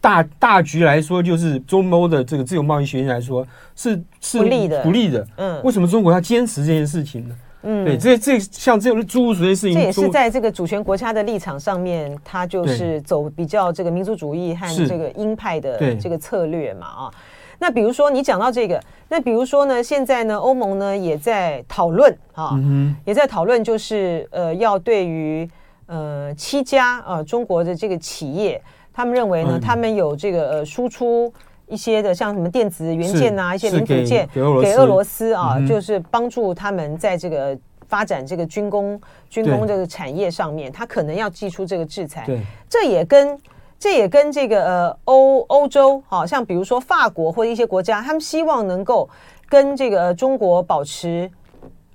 [0.00, 7.36] 大大局来说，就是中欧的这个自由贸易协议来说是是不利的，不利的，嗯，为什么中国要坚持这件事情呢？
[7.62, 17.10] 嗯，对，这这像这种诸如此类事情，这也是在这个主权国家的立场上面，他就是走比较这个民族主义和这个鹰派的这个策略嘛啊。
[17.58, 25.48] 那比如说你讲到这个，那比如说呢，现在呢，欧盟呢也在讨论啊，嗯、也在讨论，就是呃，要对于
[25.86, 28.60] 呃七家啊、呃、中国的这个企业，
[28.92, 31.32] 他们认为呢，嗯、他们有这个呃输出
[31.66, 34.40] 一些的像什么电子元件啊，一些零组件给
[34.74, 35.32] 俄罗斯。
[35.32, 37.56] 啊，嗯、就是帮助他们在这个
[37.88, 42.24] 发展这个军工军工这个产业上面，他可能要寄出这个制裁。
[42.26, 43.38] 对，这也跟。
[43.78, 49.08] 这也跟这个呃欧欧洲，好像比如说法国或者一些国家，他们希望能够
[49.48, 51.30] 跟这个中国保持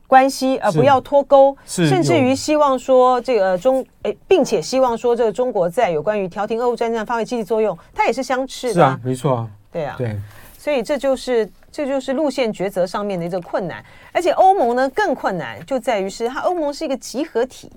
[0.05, 8.73] 关系，而不要脱钩，甚至于希望说这个中诶，并且希望说这个中国在有关于调停俄乌战争发挥积极作用，它也是相斥的。
[8.73, 10.15] 是啊，没错啊，对啊，对，
[10.57, 17.71] 所以这就是这就是路线抉择上面的一个困难，而且欧盟呢更困难就在于是它欧盟是一个集合体。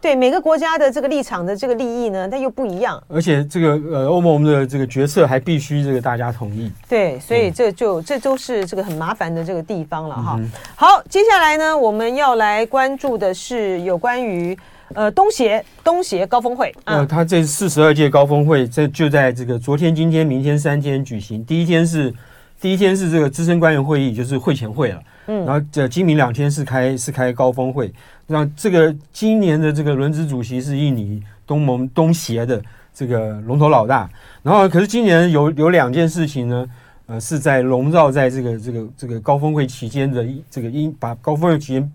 [0.00, 3.02] 对每个国家的这个立场的这个利益呢，它又不一样。
[3.08, 6.72] 而且这个呃，欧盟的这个决策还必须这个大家同意。
[6.88, 10.36] 对，所以这就、嗯、这都是这个很麻烦的这个地方了哈。
[10.38, 14.56] 嗯、好，接下来呢，我们要来关注的是有关于
[14.94, 16.74] 呃东协东协高峰会。
[16.84, 21.44] 呃，他这四十二届高峰会这就在这个昨天、今天、明天三天举行。
[21.44, 22.12] 第一天是
[22.60, 25.02] 第一天是这个资深官员会议，就是会前会了。
[25.26, 27.92] 嗯，然后这今明两天是开是开高峰会。
[28.26, 34.08] 那这个今年的这个轮值主席是印尼东盟东协的这个龙头老大，
[34.42, 36.68] 然后可是今年有有两件事情呢，
[37.06, 41.92] 呃，是在笼罩在这个这个这个高峰会期间的这个阴把高峰会期间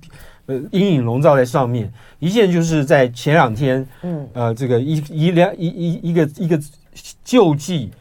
[0.47, 1.91] 呃阴影笼罩在上面。
[2.19, 6.59] 一件就是在前两天，嗯，呃，这个一一两一一一个一个
[7.23, 7.91] 救济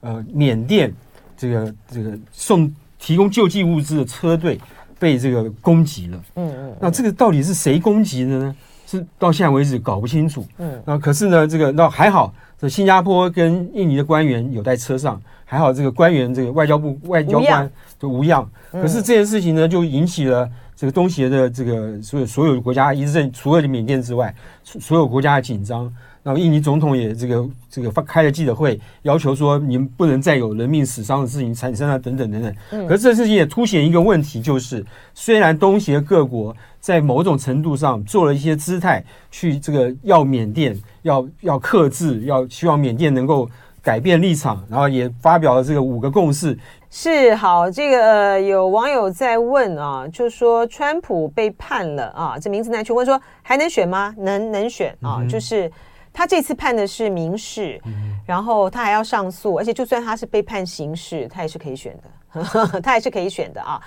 [0.00, 0.92] 呃缅甸
[1.36, 4.60] 这个这个送提供救济物资的车队。
[4.96, 8.56] 被这个攻击了，嗯嗯，那这个到底是谁攻击的呢？
[8.86, 18.48] 是到现在为止搞不清楚，嗯，那可是呢，这个那还好，这新加坡跟印尼的官员有在车上，还好这个官员这个外交部外交官都无恙。
[18.70, 25.92] 可是这件事情呢，就引起了这个东协的这个所有所有国家一阵，除了缅甸之外，所有国家的紧张。
[26.26, 32.54] 那么印尼总统也这个这个发开了记者会，要求说你们不能再有人命死伤的事情产生啊，等等等等。
[32.70, 32.86] 嗯。
[32.86, 34.82] 可是这事情也凸显一个问题，就是
[35.12, 43.46] 虽然东协各国在某种程度上做了一些姿态，去这个要缅甸要要克制，要希望缅甸能够
[43.82, 46.58] 改变立场，然后也发表了这个五个共识。
[46.90, 54.14] 是好，这个、呃、有网友在问啊，就说川普被判了啊，这名字难去问说还能选吗？
[54.16, 55.70] 能能选啊，嗯、就是。
[56.14, 57.78] 他这次判的是民事，
[58.24, 61.92] 然后他还要上诉，而且就算他是被判刑事，他也是可以选
[62.32, 63.82] 的， 他也是可以选的啊。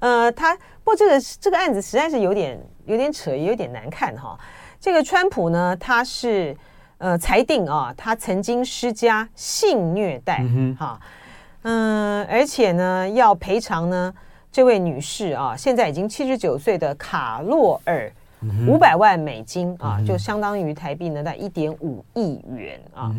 [0.00, 4.36] 呃，他不过这个这个案子实在是有点有点扯，也有点难看哈。
[4.80, 6.56] 这个川普呢，他是
[6.98, 10.44] 呃裁定啊，他曾经施加性虐待
[10.76, 11.00] 哈，
[11.62, 14.12] 嗯、呃，而且呢要赔偿呢
[14.50, 18.12] 这位女士啊，现在已经七十九岁的卡洛尔。
[18.66, 23.12] 五百万美金啊，就相当于台币呢，在一点五亿元啊。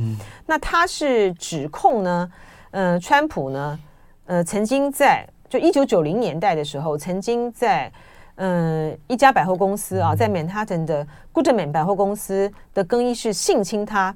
[0.46, 2.32] 那他是指控呢，
[2.72, 3.80] 呃，川普呢，
[4.26, 7.92] 呃，曾经在就一九九零年代的时候，曾经在
[8.36, 14.16] 呃一家百货公司啊，在曼哈顿的 Goodman 百货公司的更衣室性侵他，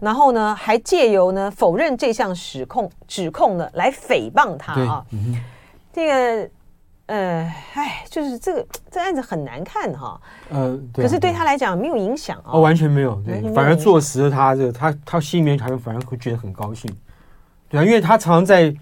[0.00, 5.04] 然后呢，还借由呢否认这项指控指控呢来诽谤他啊。
[5.92, 6.50] 这个。
[7.08, 10.20] 呃，哎，就是这个这案子很难看哈。
[10.50, 12.52] 呃，可是对他来讲没有影响啊。
[12.52, 16.90] 哦，完全没有，对，反而坐实了他这个，他他心里面还反而会觉得很高兴，
[17.68, 18.74] 对啊，因为他常常在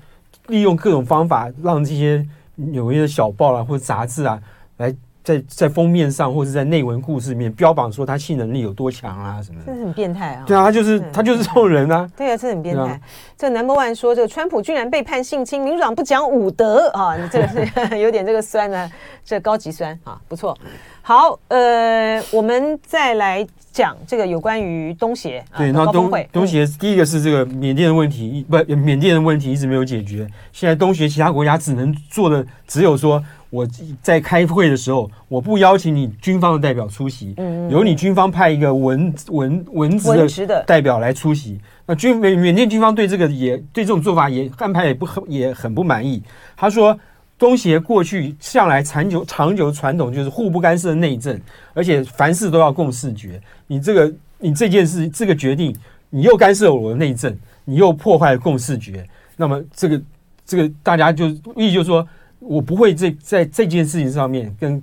[0.49, 4.41] 利用各种方法让这些纽约的小报啊或者杂志啊
[4.77, 4.95] 来。
[5.27, 10.45] 在在封面上或者在内文故事里面标榜说他性能力有多强啊什么的，这是很变态啊！
[10.47, 12.09] 对啊，他就是他就是这种人啊！
[12.17, 13.01] 对啊，这很变态。
[13.37, 17.17] 这 Number One 说这个川普居然被判性侵，民主党不讲武德啊！
[17.17, 18.89] 你这个是 有点这个酸呢，
[19.25, 20.57] 这高级酸啊，不错。
[21.03, 25.45] 好，呃，我们再来讲这个有关于东协。
[25.59, 30.25] 对，然后东东协第一个是这个缅甸的问题，不，缅甸的问题一直没有解决。
[30.53, 33.21] 现在东协其他国家只能做的只有说。
[33.57, 33.67] 我
[34.03, 41.59] 在开会的时候，我不邀请你军方的代表出席，嗯，由你军方派一个文文文职的代表来出席。
[41.87, 46.23] 那军缅缅甸军方对这个也对这种做法也安排也不很也很不满意。
[46.55, 46.99] 他说，
[47.39, 51.41] 东协过去向来长久长久传统就是互不干涉内政，
[51.73, 53.41] 而且凡事都要共视觉。
[53.69, 55.75] 你这个你这件事这个决定，
[56.11, 60.03] 你又干涉我的内政，你又破坏了共视觉，那么这个
[60.45, 62.07] 这个大家就意思就是说。
[62.47, 64.83] 我不会在在这件事情上面跟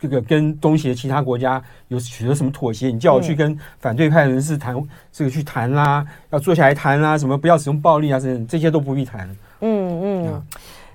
[0.00, 2.88] 这个跟东协其他国家有取得什么妥协。
[2.88, 4.76] 你叫我去跟反对派人士谈
[5.10, 9.28] 这个去谈啦，要坐下来谈啦，什么不要使用暴力啊，这这些都不必谈。
[9.60, 10.42] 嗯嗯。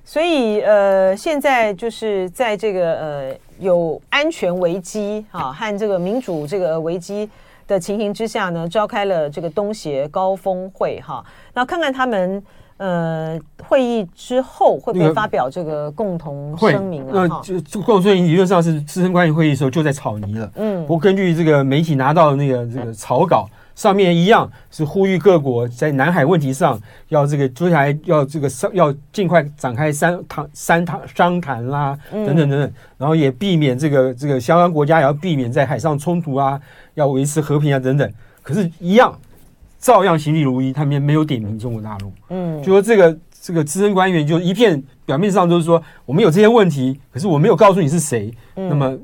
[0.03, 7.29] 所以呃，现在就是在这个呃有安全危机啊和这个民主这个危机
[7.65, 11.25] 的情形之下呢，召开了这个东协高峰会哈。
[11.53, 12.43] 那看看他们。
[12.79, 13.37] 呃，
[13.67, 17.11] 会议之后会不会发表这个共同声明啊？
[17.11, 20.49] 那就共同声明理论上是师生关系会议的时候就在草拟了。
[20.55, 36.57] 嗯，不过根据这个媒体拿到的那个这个草稿，上面一样是呼吁各国在南海问题上要这个接下来要这个商要尽快展开三谈三谈商谈啦，等等等等，然后也避免这个这个相关国家也要避免在海上冲突啊，
[36.93, 38.09] 要维持和平啊等等。
[38.41, 39.13] 可是，一样。
[39.79, 42.11] 照样行礼如一，他们没有点名中国大陆。
[42.29, 48.33] 嗯，就说这个这个资深官员就一片表面上都是说我们有这些问题，可是我没有告诉你是谁。
[48.57, 48.97] 嗯，那么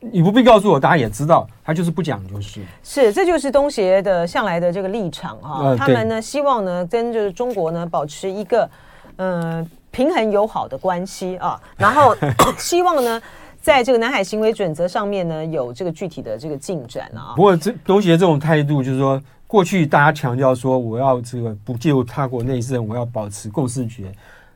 [0.00, 2.60] 你不必告诉我，大家也知道，他就是不讲就是。
[2.84, 5.76] 是，这就是东协的向来的这个立场哈、啊。
[5.76, 8.70] 他们呢希望呢跟就是中国呢保持一个
[9.16, 12.16] 嗯、呃、平衡友好的关系啊，然后
[12.56, 13.20] 希望呢
[13.60, 17.34] 在这个南海行为准则上面呢有这个具体的这个进展啊。
[17.34, 19.20] 不过这东协这种态度就是说。
[19.52, 24.04] 过去大家强调说，我要这个不介入他国内政，我要保持共识觉，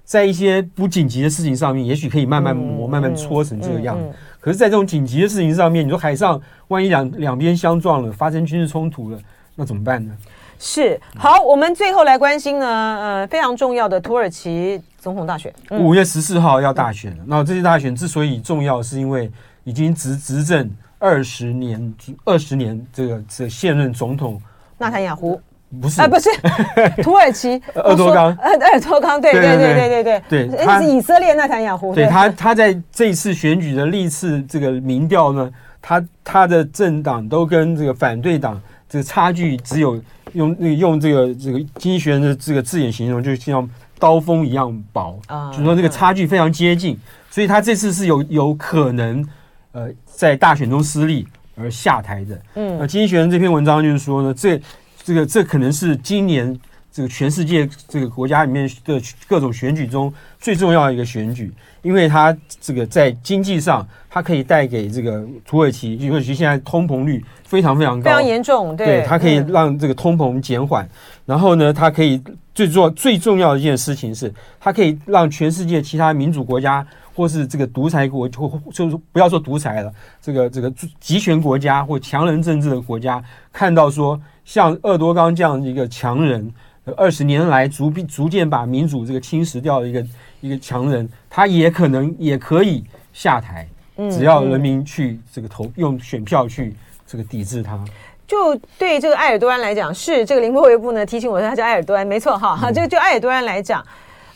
[0.04, 4.04] 在一些不紧急的事情上面，也许可以慢慢磨、慢慢搓成这个样子。
[4.40, 9.18] 可是，在这种紧急的事情上面，你说海上万一两两边相撞了，发生军事冲突了，
[9.54, 10.16] 那怎么办呢？
[10.58, 17.22] 是好，我们最后来关心呢，呃，非常重要的土耳其总统大选，五月十四号要大选了。
[17.26, 19.30] 那这次大选之所以重要，是因为
[19.64, 24.40] 已经执执政二十年，二十年这个这现任总统。
[24.78, 25.40] 纳坦雅胡。
[25.80, 26.00] 不是。
[26.00, 26.30] 啊，不是
[27.02, 27.60] 土耳其。
[27.74, 35.50] 厄多刚，呃，厄多刚，对对对对对对对，他是以色列纳坦雅胡，对他他在这一次选举的历次这个民调呢，
[35.82, 40.00] 他他的政党都跟这个反对党这个差距只有
[40.34, 46.96] 用用这个这个经济学人的这个字眼形容，就像刀锋一样薄啊，就说这个差距非常接近，
[47.28, 49.28] 所以他这次是有有可能
[49.72, 51.26] 呃在大选中失利。
[51.56, 54.60] 而下台的，嗯，那经济学人这篇文章就是说呢，这
[55.02, 56.58] 这个这可能是今年
[56.92, 70.86] 这个全世界这个国家里面的各种选举中最重要的一个选举，因为它这个在经济上，它可以带给这个土耳其，土耳其现在通膨率非常非常高，非常严重，对，对，它可以让这个通膨减缓，
[71.24, 72.22] 然后呢，它可以
[72.54, 76.86] 最重最重要的一件事情是，它可以让全世界其他民主国家。
[77.16, 86.52] 或是这个独裁国，或就是不要说独裁了，这个这个集权国家或强人政治的国家，看到说像鄂多刚这样一个强人，
[86.94, 90.06] 二十年来逐逐渐把民主这个侵蚀掉的一个
[90.42, 93.66] 一个强人，他也可能也可以下台，
[94.10, 96.76] 只要人民去这个投用选票去
[97.06, 97.82] 这个抵制他。
[98.26, 103.82] 就对这个埃尔多安来讲，是这个林波维布呢提醒我说他叫埃尔多安，没错哈，哈，这个就埃尔多安来讲。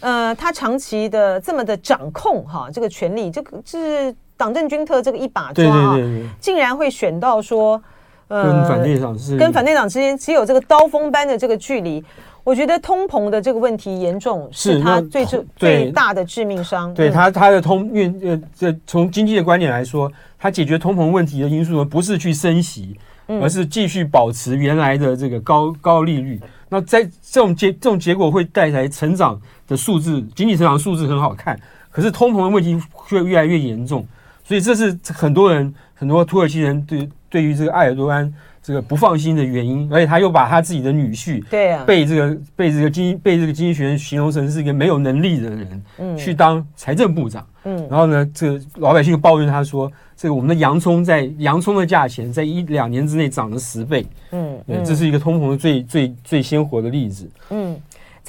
[0.01, 5.97] 呃，他长期的这么的掌控哈，这个权力，这个是党政军特这个一把抓啊，
[6.41, 7.81] 竟然会选到说，
[8.29, 12.03] 呃，跟反对党是跟反对党之间只有这个刀锋般的这个距离。
[12.43, 16.93] 我觉得通膨的这个问题严重，是他最最最大的致命伤。
[16.95, 22.99] 对他他的通运呃，这从经济的观点来说，他解决通膨问题的因素呢，不是去升息，
[23.43, 26.41] 而是继续保持原来的这个高高利率。
[26.71, 29.39] 那在这种结这种结果会带来成长
[29.71, 31.59] 的数字，经济成长数字很好看，
[31.91, 32.79] 可是通膨的问题
[33.09, 34.05] 却越来越严重，
[34.45, 38.31] 所以这是很多人很多土耳其人对对于这个埃尔多安
[38.61, 49.91] 这个不放心的原因，而且他又把他自己的女婿对啊被这个被这个经被这个经济学人形容成是一个没有能力的人，嗯，去当财政部长，嗯，然后呢，这个老百姓抱怨他说。
[50.21, 57.27] 这个我们的洋葱在洋葱的价钱在一两年之内涨了十倍，嗯，嗯，这是一个通膨的最最最鲜活的例子。
[57.49, 57.75] 嗯，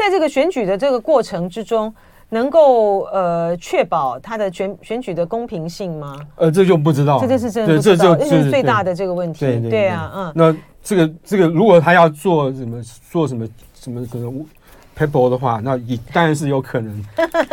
[0.02, 1.94] 在这个选举的这个过程之中，
[2.30, 6.18] 能够呃确保他的选选举的公平性吗？
[6.38, 9.42] 呃，这就不知道，这就是真的不知道，这是最大的这个问题。
[9.42, 10.34] 对对，对啊，嗯。
[10.34, 12.82] 那这个这个，如果他要做什么
[13.12, 14.44] 做什么什么什么
[14.96, 17.06] 赔 people 的话，那也当然是有可能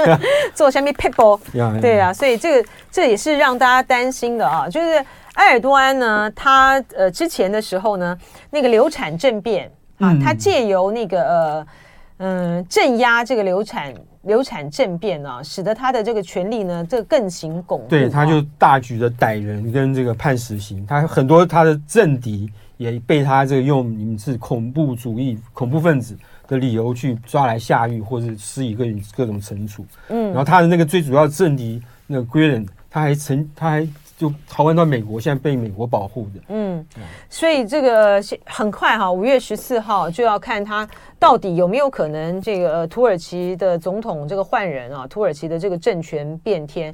[0.55, 1.39] 做下面 people。
[1.83, 8.17] 对啊，所以这个这也是让大家担心的啊，就是埃尔多安呢，他呃之前的时候呢，
[8.51, 11.67] 那个流产政变啊，他借由那个呃
[12.19, 13.95] 嗯镇压这个流产。
[14.23, 17.87] 流产政变啊，使得他的这个权力呢，这个更形巩固。
[17.89, 28.85] 对，他就大举的逮人跟这个判死刑，他很多他的政敌也被他这个用你们是恐怖主义、恐怖分子的理由去抓来下狱，或者施以各
[29.17, 29.87] 各种惩处。
[30.09, 33.89] 嗯，然后他的那个最主要的政敌那个 Gulen，他还曾他还。
[34.19, 36.41] 就逃亡到美国，现在被美国保护的。
[36.49, 36.85] 嗯，
[37.31, 40.87] 所以这个很快哈，五月十四号就要看他
[41.21, 46.93] 到底有没有可能这个土耳其的总统这个换人啊，土耳其的这个政权变天，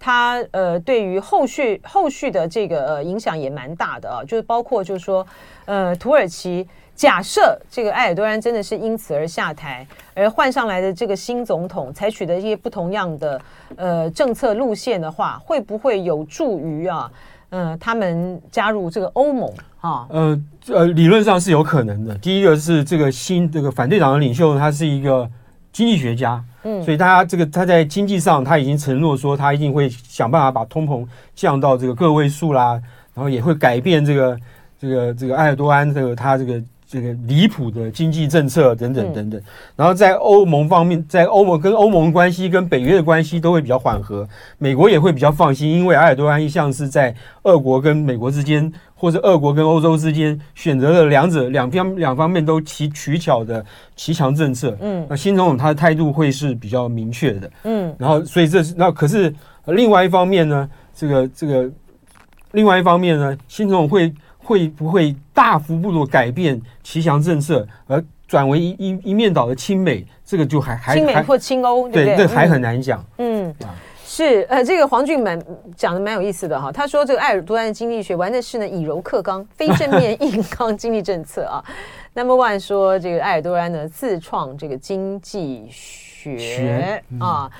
[0.00, 5.24] 他呃对于后续后续的这个呃影响也蛮大的啊，就是包括就是说
[5.66, 6.68] 呃土耳其。
[6.94, 9.84] 假设这个埃尔多安真的是因此而下台，
[10.14, 13.40] 而换上来的这个新总统采取的一些不同样的
[13.74, 17.10] 呃政策路线的话，会不会有助于啊？
[17.50, 20.06] 呃，他们加入这个欧盟啊？
[20.08, 22.14] 呃呃，理论上是有可能的。
[22.18, 25.28] 第一个是这个新这个反对党的领袖，他是一个
[25.72, 32.80] 经济学家，嗯，所以他这个他在经济上他已经承诺说，他一定会想办法把通膨降到这个个位数啦，
[33.14, 34.38] 然后也会改变这个
[34.80, 36.62] 这个这个埃尔多安这个他这个。
[36.86, 39.40] 这个离谱的经济政策等等等等，
[39.74, 44.28] 然后在欧盟方面，在欧盟跟欧盟关系跟北约的关系都会比较缓和，
[44.58, 47.14] 美国也会比较放心，因为埃尔多安一向是在
[47.44, 53.64] 俄国跟美国之间，或者俄国跟欧洲之间选择了两者两边两方面都取取巧的
[53.96, 54.76] 骑墙政策。
[54.80, 57.50] 嗯，那新总统他的态度会是比较明确的。
[57.64, 59.34] 嗯，然后所以这是那可是
[59.66, 61.68] 另外一方面呢，这个这个
[62.52, 64.14] 另外一方面呢，新总统会。
[64.44, 70.06] 会不会大幅度的改变骑墙政策，而转为一一一面倒的亲美？
[70.24, 73.04] 这个就还还亲美或亲欧，对对，这还很难讲。
[73.18, 73.54] 嗯，
[74.06, 75.38] 是呃，这个黄俊满
[75.76, 76.72] 讲的蛮有意思的哈。
[76.72, 81.62] 他说，这个埃尔多安的经济学玩的是呢以柔克刚、非正面硬刚经济政策啊。
[82.14, 87.50] Number one 说，这个埃尔多安呢自创这个经济学，学、嗯、啊。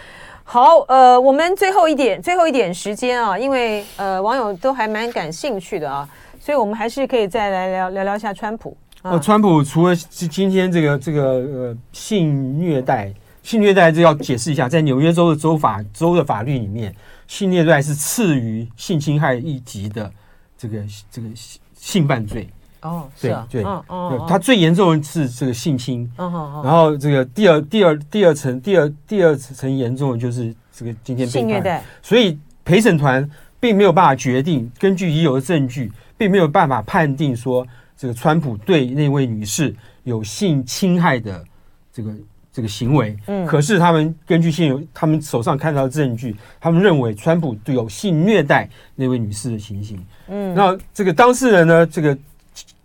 [0.45, 6.09] 好，呃，我们最后一点最后一点时间啊，因为呃网友都还蛮感兴趣的啊。
[6.45, 8.77] 所以，我们还是可以再来聊聊聊一下川普。
[9.01, 13.11] 呃，川普除了今天这个这个呃性虐待，
[13.43, 16.95] 性虐待这要解释一下，在纽约州的州法州的法律里面，
[17.27, 20.13] 性虐待是次于性侵害一级的
[20.59, 21.29] 这个这个
[21.75, 22.47] 性犯罪。
[22.83, 26.07] 哦，对、啊、对，哦哦，它最严重的是这个性侵。
[26.19, 31.83] 哦哦，然后这个第二第二第二层第二第二层严重的就是这个今天被性虐待。
[32.03, 33.27] 所以陪审团
[33.59, 35.91] 并没有办法决定，根据已有的证据。
[36.17, 41.45] 并没有办法判定说这个川普对那位女士有性侵害的
[41.93, 42.15] 这个
[42.53, 43.17] 这个行为。
[43.27, 50.05] 嗯，可是他们根据现有他们手上看到的证据，他们认为川普对有性虐待那位女士的情形。
[50.29, 52.17] 嗯，那这个当事人呢，这个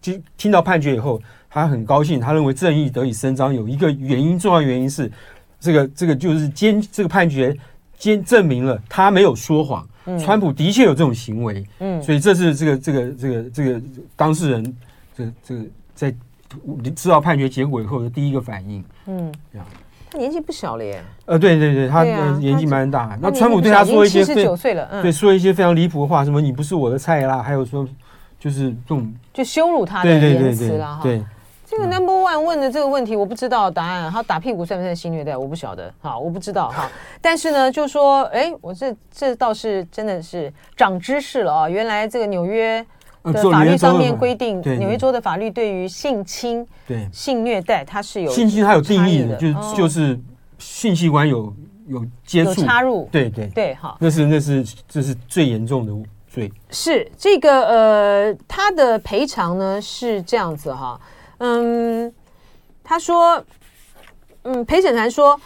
[0.02, 3.54] 听听到判决以后，他很高兴，他认为正义得以伸张。
[3.54, 5.12] 有一个原因，重要原因是
[5.60, 7.56] 这个这个就是坚这个判决
[8.00, 9.88] 坚证明了他没有说谎。
[10.18, 13.82] 川普的确有这种行为，嗯，所以这是这个这个这个这个
[14.16, 14.78] 当事人，
[15.16, 15.62] 这个这个
[15.93, 16.16] 在
[16.95, 19.68] 知道判决结果以后的第一个反应，嗯，这样。
[20.10, 21.04] 他年纪不小了耶。
[21.26, 22.04] 呃，对对对，他
[22.39, 23.16] 年纪蛮大。
[23.22, 27.88] 那川普对他说一些，七十九岁了，嗯，对，说一些非常离谱的话，什么你不是我的菜啦，还有说
[28.39, 31.04] 就是这种就羞辱他的言辞了哈。
[31.04, 31.24] 对。
[31.70, 34.12] 这个 Number One 问的这个问题，我不知道答案。
[34.12, 35.38] 他打屁股算不算性虐待？
[35.38, 36.90] 我不晓得，好，我不知道哈。
[37.22, 41.70] 但是呢，就说，哎，我这这倒是真的是长知识了啊！
[41.70, 42.84] 原来这个纽约
[43.22, 50.20] 的法律上面规定，纽约州的法律对于性侵、对性虐待，它是有性侵，它有定义的，就就是
[50.58, 51.54] 性器官有
[51.88, 55.94] 有接触、插入，对对对，哈，那是那是这是最严重的
[56.28, 56.52] 罪。
[56.72, 61.00] 是这个呃，他的赔偿呢是这样子哈。
[61.40, 62.14] 嗯，
[62.84, 63.44] 他说，
[64.44, 65.40] 嗯，陪审团说，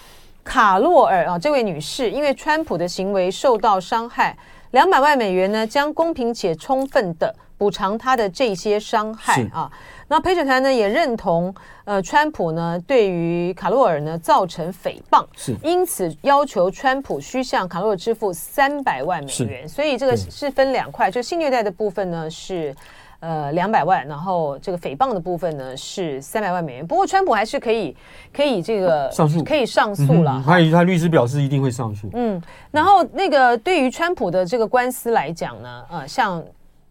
[0.43, 4.35] 卡洛尔啊，这位女士因为川普的行为受到伤害，
[4.71, 9.71] 两百万美元呢，将公平且充分的补偿她的这些伤害啊。
[10.07, 11.53] 那陪审团呢也认同，
[11.85, 19.69] 呃，川普呢对于卡洛尔呢造成诽谤，是因此要求川普需向卡洛尔支付三百万美元。
[19.69, 22.75] 所以这个是分两块，就性虐待的部分呢是。
[23.23, 26.85] 呃，两百万，然后这个诽谤的部分呢是三百万美元。
[26.85, 27.95] 不过，川普还是可以
[28.33, 30.43] 可以这个上诉，可以上诉了。
[30.45, 32.09] 他他律师表示一定会上诉。
[32.11, 36.43] 嗯，然后那个对于川普的这个官司来讲呢，呃，像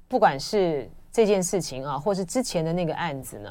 [0.08, 3.50] 不管是这件事情啊，或是之前的那个案子呢，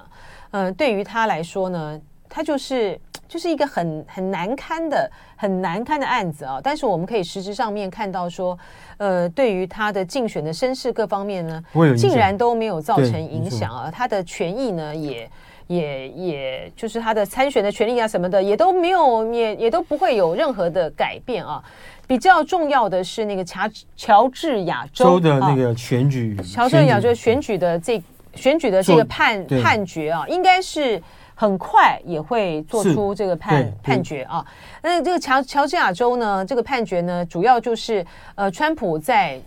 [0.50, 3.00] 呃，对于他来说呢，他就是
[3.32, 6.60] 就是一个很很难堪的、很难堪的案子啊。
[6.62, 8.60] 但是我们可以实质上面看到说，
[8.98, 11.64] 呃，对于他的竞选的身世各方面呢，
[11.98, 13.90] 竟然都没有造成影响啊。
[13.90, 15.32] 他的权益呢，也
[15.68, 21.64] 也也就是他的参选的权利啊什么的，也都没有，也也都不会有任何的改变啊。
[22.06, 23.62] 比较重要的是那个乔
[23.96, 28.04] 乔治亚州的那个选举，乔治亚州选举的这
[28.36, 31.02] 选举的这个判判决啊，应该是。
[31.42, 34.46] 很快也会做出这个判判决啊。
[34.84, 39.42] 那这个乔乔治亚州呢，这个判决呢，主要就是呃，川普在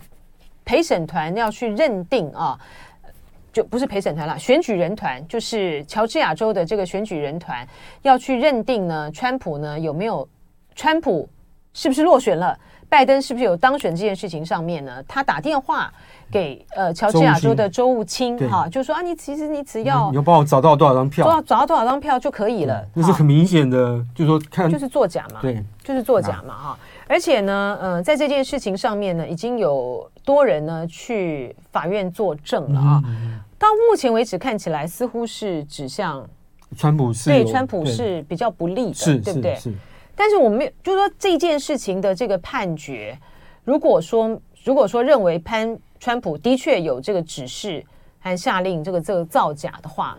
[0.65, 2.59] 陪审团要去认定啊，
[3.53, 7.65] 就不是陪审团了，选举人团就是乔治亚州的这个选举人团
[8.01, 10.27] 要去认定呢，川普呢有没有，
[10.75, 11.29] 川普
[11.73, 15.93] 是不是落选了，拜登是不是有当选这件事情上面呢，他打电话。
[16.35, 22.85] 给呃乔治亚州的州务卿哈，就说啊，你其实你只要你要帮我找到多少张票，找找到多少张票就可以了。
[22.93, 26.79] 那是很明显的，就是说看就是作假嘛，对，就是作假嘛哈。
[27.07, 33.01] 而且呢，嗯，在这件事情上面呢，已经有多人呢去法院作证了啊。
[33.57, 36.27] 到目前为止看起来似乎是指向
[36.75, 39.55] 川普是对川普是比较不利的，对不对？
[39.55, 39.73] 是。
[40.13, 43.17] 但是我们没有，就是说这件事情的这个判决，
[43.63, 45.79] 如果说如果说认为潘。
[45.99, 47.83] 川普的确有这个指示
[48.19, 50.17] 还下令这个这个造假的话，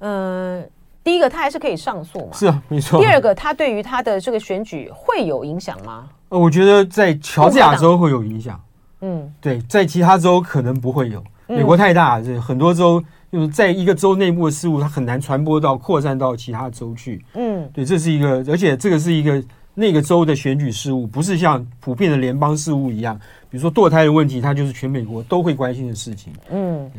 [0.00, 0.68] 嗯、呃，
[1.02, 3.00] 第一个他还是可以上诉嘛，是啊，没错。
[3.00, 6.08] 第二个，他对于他的这个选举会有影响吗？
[6.28, 8.60] 呃，我觉得在乔治亚州会有影响，
[9.00, 11.22] 嗯，对，在其他州可能不会有。
[11.46, 17.24] 美国太大，这、嗯、很多州就是在一个州内部的事务，它很难传播到扩散到其他州去。
[17.34, 19.42] 嗯，对，这是一个，而且这个是一个。
[19.80, 23.18] 那个州的选举事务不是像普遍的联邦事务一样，
[23.48, 26.30] 比如说堕胎的问题，它就是全美国都会关心的事情。
[26.50, 26.90] 嗯，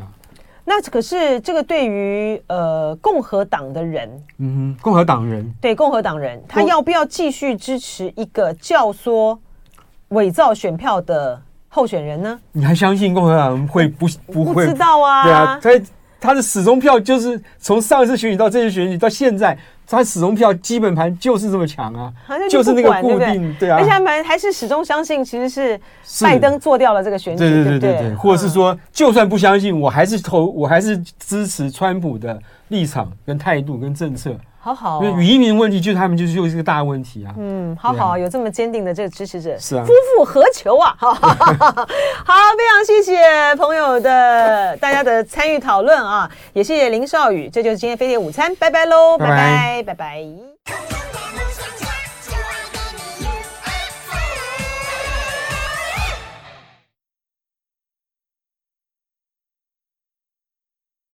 [0.66, 4.10] 那可是这个对于呃共和党的人，
[4.40, 9.38] 嗯哼，共和党人对共和党人，他要不要继续支持一个教唆
[10.10, 12.40] 伪造选票的候选人呢？
[12.52, 14.66] 你还相信共和党人会不不会？
[14.66, 15.70] 不知道啊，对啊，他
[16.20, 19.56] 他的始终票就是从上一次选举到这次选举到现在。
[19.92, 22.14] 他始终票基本盘就是这么强啊，
[22.50, 25.80] 就是那个固定，对啊，而且他们还是始终相信其实是
[26.22, 34.34] 拜登做掉了这个选举，对对对对对，或者是说，就算不相信，我还是投，我还是支持川普的立场跟态度跟政策。
[34.64, 37.34] 好好，移民问题就是他们就是又是个大问题啊。
[37.40, 40.96] 嗯，好好，有这么坚定的这个支持者，是啊，夫复何求啊？
[41.02, 50.24] 好，非常谢谢朋友的大家的参与讨论啊，也谢谢林少宇，这就是今天飞碟午餐，拜拜喽，拜拜，拜拜。